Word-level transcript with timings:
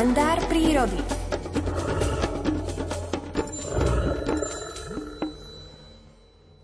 kalendár 0.00 0.40
prírody. 0.48 0.96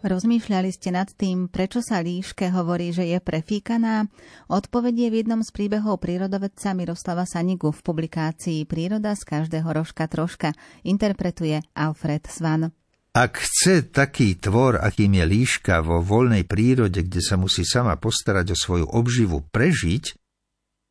Rozmýšľali 0.01 0.73
ste 0.73 0.89
nad 0.89 1.13
tým, 1.13 1.53
prečo 1.53 1.85
sa 1.85 2.01
líške 2.01 2.49
hovorí, 2.49 2.97
že 2.97 3.05
je 3.05 3.21
prefíkaná? 3.21 4.09
Odpovedie 4.49 5.13
v 5.13 5.21
jednom 5.21 5.45
z 5.45 5.53
príbehov 5.53 6.01
prírodovedca 6.01 6.73
Miroslava 6.73 7.29
Sanigu 7.29 7.77
v 7.77 7.85
publikácii 7.85 8.65
Príroda 8.65 9.13
z 9.13 9.29
každého 9.29 9.69
rožka 9.69 10.09
troška 10.09 10.57
interpretuje 10.89 11.61
Alfred 11.77 12.25
Svan. 12.33 12.73
Ak 13.13 13.37
chce 13.37 13.93
taký 13.93 14.41
tvor, 14.41 14.81
akým 14.81 15.13
je 15.13 15.25
líška 15.29 15.85
vo 15.85 16.01
voľnej 16.01 16.49
prírode, 16.49 17.05
kde 17.05 17.21
sa 17.21 17.37
musí 17.37 17.69
sama 17.69 18.01
postarať 18.01 18.49
o 18.49 18.57
svoju 18.57 18.89
obživu, 18.97 19.45
prežiť, 19.53 20.25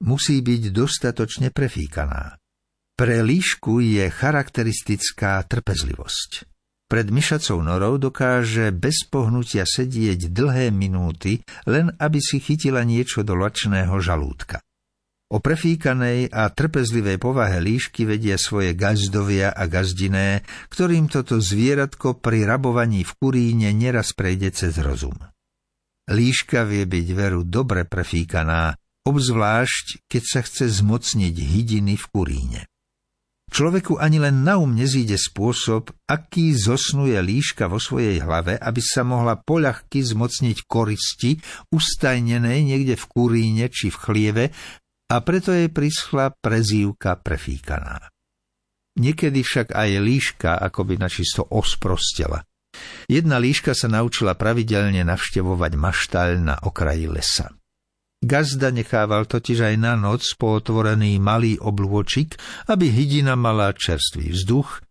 musí 0.04 0.44
byť 0.44 0.74
dostatočne 0.74 1.54
prefíkaná. 1.54 2.36
Pre 2.96 3.18
líšku 3.24 3.84
je 3.84 4.08
charakteristická 4.08 5.44
trpezlivosť. 5.44 6.48
Pred 6.86 7.08
myšacou 7.10 7.66
norou 7.66 7.98
dokáže 7.98 8.70
bez 8.70 9.10
pohnutia 9.10 9.66
sedieť 9.66 10.30
dlhé 10.30 10.70
minúty, 10.70 11.42
len 11.66 11.92
aby 11.98 12.22
si 12.22 12.38
chytila 12.38 12.86
niečo 12.86 13.26
do 13.26 13.34
lačného 13.36 13.98
žalúdka. 14.00 14.62
O 15.34 15.42
prefíkanej 15.42 16.30
a 16.30 16.54
trpezlivej 16.54 17.18
povahe 17.18 17.58
líšky 17.58 18.06
vedia 18.06 18.38
svoje 18.38 18.78
gazdovia 18.78 19.50
a 19.50 19.66
gazdiné, 19.66 20.46
ktorým 20.70 21.10
toto 21.10 21.42
zvieratko 21.42 22.22
pri 22.22 22.46
rabovaní 22.46 23.02
v 23.02 23.12
kuríne 23.18 23.74
neraz 23.74 24.14
prejde 24.14 24.54
cez 24.54 24.78
rozum. 24.78 25.18
Líška 26.06 26.70
vie 26.70 26.86
byť 26.86 27.08
veru 27.18 27.42
dobre 27.42 27.90
prefíkaná, 27.90 28.78
obzvlášť 29.06 30.10
keď 30.10 30.24
sa 30.26 30.40
chce 30.42 30.82
zmocniť 30.82 31.36
hydiny 31.38 31.96
v 31.96 32.06
kuríne. 32.10 32.62
Človeku 33.46 34.02
ani 34.02 34.18
len 34.18 34.42
na 34.42 34.58
um 34.58 34.74
nezíde 34.74 35.16
spôsob, 35.16 35.94
aký 36.10 36.58
zosnuje 36.58 37.16
líška 37.22 37.70
vo 37.70 37.78
svojej 37.78 38.20
hlave, 38.20 38.58
aby 38.58 38.82
sa 38.82 39.06
mohla 39.06 39.38
poľahky 39.38 40.02
zmocniť 40.02 40.66
koristi, 40.66 41.38
ustajnenej 41.70 42.66
niekde 42.66 42.98
v 42.98 43.06
kuríne 43.06 43.70
či 43.70 43.94
v 43.94 43.98
chlieve, 44.02 44.46
a 45.06 45.16
preto 45.22 45.54
jej 45.54 45.70
prischla 45.70 46.34
prezývka 46.34 47.22
prefíkaná. 47.22 48.10
Niekedy 48.98 49.46
však 49.46 49.68
aj 49.78 49.90
líška 50.02 50.52
akoby 50.58 50.98
načisto 50.98 51.46
osprostela. 51.46 52.42
Jedna 53.06 53.38
líška 53.38 53.78
sa 53.78 53.88
naučila 53.88 54.34
pravidelne 54.36 55.06
navštevovať 55.06 55.72
maštaľ 55.78 56.30
na 56.42 56.56
okraji 56.60 57.08
lesa. 57.08 57.54
Gazda 58.26 58.74
nechával 58.74 59.30
totiž 59.30 59.70
aj 59.70 59.76
na 59.78 59.94
noc 59.94 60.26
pootvorený 60.42 61.22
malý 61.22 61.62
oblôčik, 61.62 62.34
aby 62.66 62.90
hydina 62.90 63.38
mala 63.38 63.70
čerstvý 63.70 64.34
vzduch, 64.34 64.82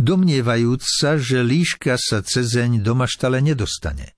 domnievajúc 0.00 0.80
sa, 0.80 1.20
že 1.20 1.44
líška 1.44 2.00
sa 2.00 2.24
cezeň 2.24 2.80
do 2.80 2.96
maštale 2.96 3.44
nedostane. 3.44 4.16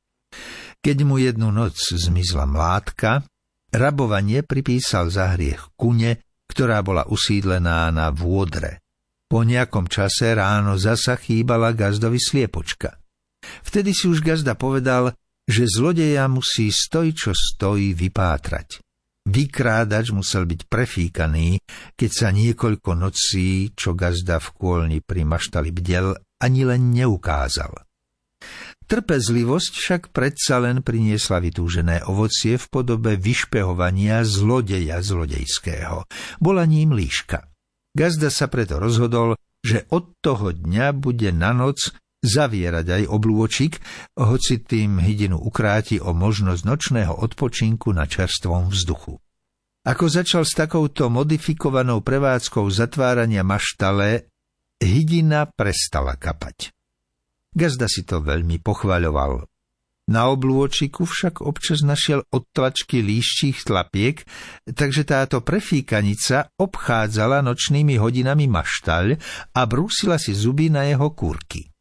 Keď 0.79 0.97
mu 1.03 1.19
jednu 1.19 1.51
noc 1.51 1.75
zmizla 1.75 2.47
mládka, 2.47 3.27
rabovanie 3.75 4.47
pripísal 4.47 5.11
za 5.11 5.35
hriech 5.35 5.75
kune, 5.75 6.23
ktorá 6.47 6.87
bola 6.87 7.03
usídlená 7.11 7.91
na 7.91 8.15
vôdre. 8.15 8.79
Po 9.27 9.43
nejakom 9.43 9.91
čase 9.91 10.39
ráno 10.39 10.79
zasa 10.79 11.19
chýbala 11.19 11.75
gazdovi 11.75 12.23
sliepočka. 12.23 13.01
Vtedy 13.67 13.91
si 13.91 14.07
už 14.07 14.23
gazda 14.23 14.55
povedal, 14.55 15.19
že 15.47 15.65
zlodeja 15.67 16.27
musí 16.31 16.71
stoj 16.71 17.15
čo 17.15 17.33
stojí 17.35 17.95
vypátrať. 17.95 18.83
Vykrádač 19.23 20.11
musel 20.11 20.51
byť 20.51 20.67
prefíkaný, 20.67 21.63
keď 21.95 22.11
sa 22.11 22.29
niekoľko 22.35 22.91
nocí, 22.99 23.71
čo 23.71 23.95
gazda 23.95 24.43
v 24.43 24.49
kôlni 24.51 24.99
pri 24.99 25.23
maštali 25.23 25.71
bdel, 25.71 26.19
ani 26.43 26.67
len 26.67 26.91
neukázal. 26.91 27.87
Trpezlivosť 28.83 29.73
však 29.79 30.03
predsa 30.11 30.59
len 30.59 30.83
priniesla 30.83 31.39
vytúžené 31.39 32.03
ovocie 32.11 32.59
v 32.59 32.67
podobe 32.67 33.15
vyšpehovania 33.15 34.27
zlodeja 34.27 34.99
zlodejského. 34.99 36.03
Bola 36.43 36.67
ním 36.67 36.91
líška. 36.91 37.47
Gazda 37.95 38.27
sa 38.29 38.51
preto 38.51 38.83
rozhodol, 38.83 39.39
že 39.63 39.87
od 39.95 40.19
toho 40.19 40.51
dňa 40.51 40.91
bude 40.99 41.31
na 41.31 41.55
noc 41.55 41.95
zavierať 42.23 42.87
aj 42.87 43.03
oblôčik, 43.11 43.83
hoci 44.17 44.63
tým 44.63 45.03
hydinu 45.03 45.37
ukráti 45.37 45.99
o 45.99 46.15
možnosť 46.15 46.63
nočného 46.63 47.15
odpočinku 47.19 47.91
na 47.91 48.07
čerstvom 48.07 48.71
vzduchu. 48.71 49.19
Ako 49.83 50.07
začal 50.07 50.47
s 50.47 50.55
takouto 50.55 51.11
modifikovanou 51.11 52.07
prevádzkou 52.07 52.71
zatvárania 52.71 53.43
maštale, 53.43 54.31
hydina 54.79 55.51
prestala 55.51 56.15
kapať. 56.15 56.71
Gazda 57.51 57.91
si 57.91 58.07
to 58.07 58.23
veľmi 58.23 58.63
pochvaľoval. 58.63 59.43
Na 60.11 60.31
oblôčiku 60.31 61.03
však 61.03 61.43
občas 61.43 61.83
našiel 61.83 62.23
odtlačky 62.31 63.03
líščích 63.03 63.67
tlapiek, 63.67 64.23
takže 64.71 65.03
táto 65.03 65.43
prefíkanica 65.43 66.55
obchádzala 66.59 67.43
nočnými 67.43 67.99
hodinami 67.99 68.47
maštaľ 68.47 69.19
a 69.55 69.61
brúsila 69.67 70.19
si 70.19 70.35
zuby 70.35 70.71
na 70.71 70.87
jeho 70.87 71.11
kúrky. 71.11 71.72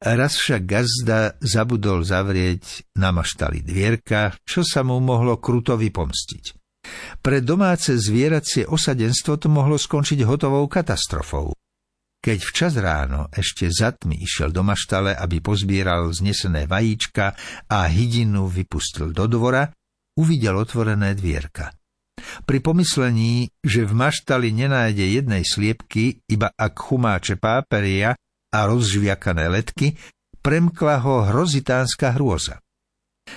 Raz 0.00 0.40
však 0.40 0.62
gazda 0.64 1.36
zabudol 1.44 2.00
zavrieť 2.08 2.88
na 2.96 3.12
maštali 3.12 3.60
dvierka, 3.60 4.32
čo 4.48 4.64
sa 4.64 4.80
mu 4.80 4.96
mohlo 4.96 5.36
kruto 5.36 5.76
vypomstiť. 5.76 6.44
Pre 7.20 7.38
domáce 7.44 7.92
zvieracie 8.00 8.64
osadenstvo 8.64 9.36
to 9.36 9.52
mohlo 9.52 9.76
skončiť 9.76 10.24
hotovou 10.24 10.64
katastrofou. 10.72 11.52
Keď 12.20 12.38
včas 12.40 12.72
ráno 12.80 13.28
ešte 13.28 13.68
za 13.68 13.92
tmy 13.92 14.24
išiel 14.24 14.52
do 14.52 14.64
maštale, 14.64 15.12
aby 15.16 15.40
pozbieral 15.44 16.08
znesené 16.12 16.64
vajíčka 16.64 17.36
a 17.68 17.78
hydinu 17.84 18.48
vypustil 18.48 19.12
do 19.12 19.28
dvora, 19.28 19.68
uvidel 20.16 20.56
otvorené 20.60 21.12
dvierka. 21.16 21.72
Pri 22.20 22.60
pomyslení, 22.60 23.48
že 23.64 23.88
v 23.88 23.92
maštali 23.96 24.52
nenájde 24.52 25.04
jednej 25.20 25.44
sliepky, 25.44 26.20
iba 26.28 26.52
ak 26.52 26.76
chumáče 26.76 27.40
páperia, 27.40 28.12
a 28.50 28.58
rozžviakané 28.66 29.46
letky, 29.50 29.94
premkla 30.42 31.02
ho 31.02 31.26
hrozitánska 31.30 32.18
hrôza. 32.18 32.58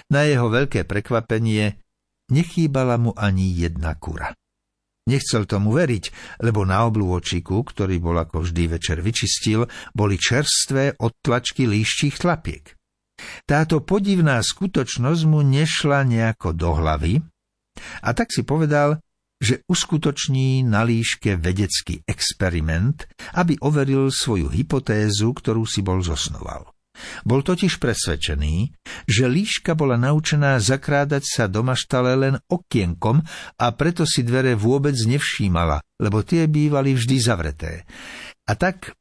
Na 0.10 0.26
jeho 0.26 0.50
veľké 0.50 0.90
prekvapenie 0.90 1.78
nechýbala 2.34 2.98
mu 2.98 3.14
ani 3.14 3.54
jedna 3.54 3.94
kura. 4.00 4.34
Nechcel 5.04 5.44
tomu 5.44 5.76
veriť, 5.76 6.38
lebo 6.48 6.64
na 6.64 6.88
oblúvočiku, 6.88 7.68
ktorý 7.68 8.00
bol 8.00 8.16
ako 8.24 8.48
vždy 8.48 8.80
večer 8.80 9.04
vyčistil, 9.04 9.68
boli 9.92 10.16
čerstvé 10.16 10.96
odtlačky 10.96 11.68
líščích 11.68 12.24
tlapiek. 12.24 12.72
Táto 13.44 13.84
podivná 13.84 14.40
skutočnosť 14.40 15.22
mu 15.28 15.44
nešla 15.44 16.08
nejako 16.08 16.56
do 16.56 16.72
hlavy 16.80 17.20
a 18.00 18.10
tak 18.16 18.32
si 18.32 18.48
povedal, 18.48 19.04
že 19.44 19.60
uskutoční 19.68 20.64
na 20.64 20.88
líške 20.88 21.36
vedecký 21.36 22.08
experiment, 22.08 23.04
aby 23.36 23.60
overil 23.60 24.08
svoju 24.08 24.48
hypotézu, 24.48 25.36
ktorú 25.36 25.68
si 25.68 25.84
bol 25.84 26.00
zosnoval. 26.00 26.72
Bol 27.26 27.42
totiž 27.42 27.82
presvedčený, 27.82 28.70
že 29.10 29.26
líška 29.26 29.74
bola 29.74 29.98
naučená 29.98 30.62
zakrádať 30.62 31.26
sa 31.26 31.44
do 31.50 31.66
maštale 31.66 32.14
len 32.14 32.36
okienkom 32.48 33.20
a 33.58 33.66
preto 33.74 34.06
si 34.06 34.22
dvere 34.22 34.54
vôbec 34.54 34.94
nevšímala, 34.94 35.82
lebo 35.98 36.22
tie 36.22 36.46
bývali 36.46 36.94
vždy 36.94 37.18
zavreté. 37.18 37.90
A 38.46 38.54
tak, 38.54 38.94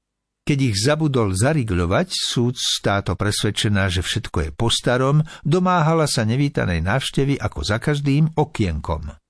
keď 0.43 0.59
ich 0.73 0.77
zabudol 0.81 1.37
zarigľovať, 1.37 2.09
súd 2.17 2.57
táto 2.81 3.13
presvedčená, 3.13 3.93
že 3.93 4.01
všetko 4.01 4.39
je 4.49 4.51
po 4.57 4.73
starom, 4.73 5.21
domáhala 5.45 6.09
sa 6.09 6.25
nevítanej 6.25 6.81
návštevy 6.81 7.39
ako 7.39 7.61
za 7.61 7.77
každým 7.77 8.33
okienkom. 8.35 9.22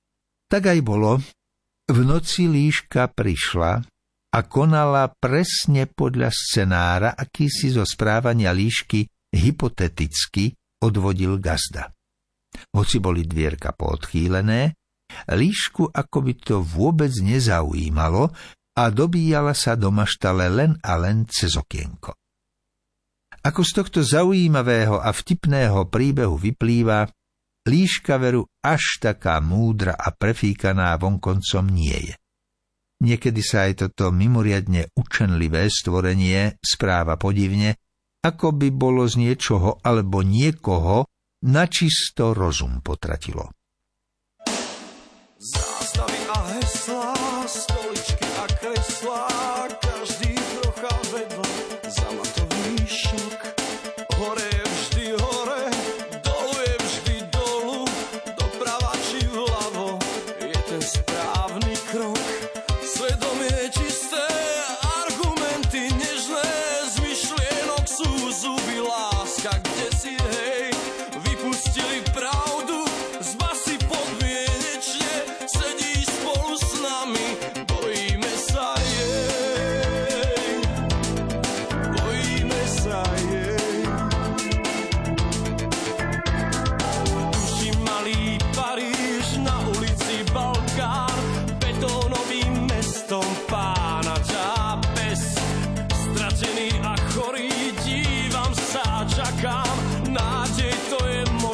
Tak 0.52 0.68
aj 0.68 0.80
bolo. 0.84 1.16
V 1.88 1.98
noci 2.04 2.44
líška 2.44 3.08
prišla 3.16 3.80
a 4.36 4.38
konala 4.44 5.08
presne 5.16 5.88
podľa 5.88 6.28
scenára, 6.28 7.16
aký 7.16 7.48
si 7.48 7.72
zo 7.72 7.88
správania 7.88 8.52
líšky 8.52 9.08
hypoteticky 9.32 10.52
odvodil 10.84 11.40
gazda. 11.40 11.88
Hoci 12.76 13.00
boli 13.00 13.24
dvierka 13.24 13.72
poodchýlené, 13.72 14.76
líšku 15.32 15.88
ako 15.88 16.18
by 16.20 16.32
to 16.36 16.56
vôbec 16.60 17.16
nezaujímalo 17.16 18.28
a 18.76 18.84
dobíjala 18.92 19.56
sa 19.56 19.72
do 19.72 19.88
maštale 19.88 20.52
len 20.52 20.76
a 20.84 21.00
len 21.00 21.24
cez 21.32 21.56
okienko. 21.56 22.12
Ako 23.40 23.64
z 23.64 23.72
tohto 23.72 24.00
zaujímavého 24.04 25.00
a 25.00 25.16
vtipného 25.16 25.88
príbehu 25.88 26.36
vyplýva, 26.36 27.08
líška 27.66 28.18
veru 28.18 28.46
až 28.62 28.98
taká 28.98 29.38
múdra 29.38 29.94
a 29.94 30.10
prefíkaná 30.10 30.94
vonkoncom 30.98 31.66
nie 31.70 32.12
je. 32.12 32.14
Niekedy 33.02 33.42
sa 33.42 33.66
aj 33.66 33.86
toto 33.86 34.14
mimoriadne 34.14 34.94
učenlivé 34.94 35.66
stvorenie 35.66 36.62
správa 36.62 37.18
podivne, 37.18 37.74
ako 38.22 38.54
by 38.54 38.68
bolo 38.70 39.02
z 39.10 39.18
niečoho 39.18 39.82
alebo 39.82 40.22
niekoho 40.22 41.10
načisto 41.42 42.30
rozum 42.30 42.78
potratilo. 42.78 43.50
Zástavy 45.42 46.20
a 46.30 46.38
heslá, 46.54 47.10
stoličky 47.50 48.28
a 48.38 48.46
kreslá, 48.62 49.26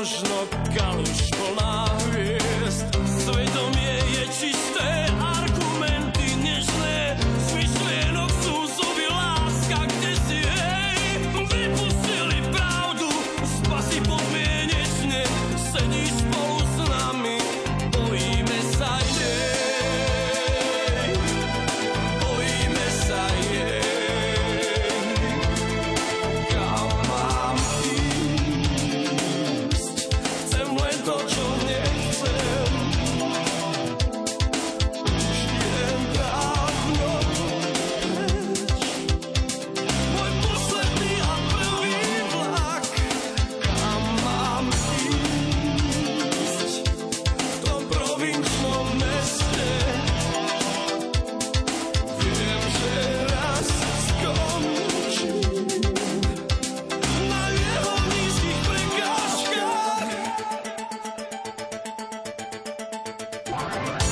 možno 0.08 0.48
kaluž 0.72 1.28
plná 1.36 1.84
hviezd. 2.08 2.88
Svedomie 3.20 3.96
je 4.08 4.24
čisté, 4.32 5.04
argumenty 5.20 6.32
nežné, 6.40 7.12
z 7.20 7.48
myšlienok 7.52 8.30
sú 8.40 8.56
zuby 8.72 9.04
láska, 9.12 9.84
kde 9.84 10.12
si 10.24 10.36
jej 10.48 11.12
vypustili 11.36 12.40
pravdu, 12.48 13.08
spasy 13.44 14.00
podmienečne, 14.00 15.28
sedíš 15.76 16.17
to, 31.08 31.16
čo 31.24 31.44
nechcem. 31.64 32.07
Bye. 63.58 64.07